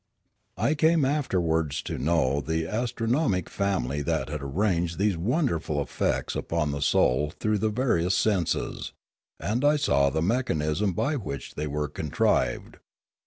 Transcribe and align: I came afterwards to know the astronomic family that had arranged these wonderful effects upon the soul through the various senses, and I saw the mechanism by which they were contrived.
I 0.57 0.73
came 0.73 1.05
afterwards 1.05 1.83
to 1.83 1.99
know 1.99 2.41
the 2.41 2.65
astronomic 2.67 3.51
family 3.51 4.01
that 4.01 4.29
had 4.29 4.41
arranged 4.41 4.97
these 4.97 5.15
wonderful 5.15 5.79
effects 5.79 6.35
upon 6.35 6.71
the 6.71 6.81
soul 6.81 7.31
through 7.39 7.59
the 7.59 7.69
various 7.69 8.15
senses, 8.17 8.93
and 9.39 9.63
I 9.63 9.75
saw 9.75 10.09
the 10.09 10.23
mechanism 10.23 10.93
by 10.93 11.17
which 11.17 11.53
they 11.53 11.67
were 11.67 11.87
contrived. 11.87 12.77